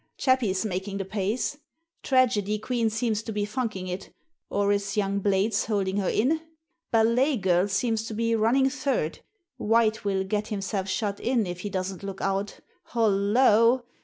[0.17, 1.59] Chappie's making the pace.
[2.01, 4.11] Tragedy Queen seems to be funking it,
[4.49, 6.41] or is young Blades holding her in?
[6.89, 9.19] Ballet Girl seems to be running third.
[9.57, 13.85] White will get himself shut in if he doesn't look out Hollo!